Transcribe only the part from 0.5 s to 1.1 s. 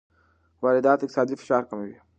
واردات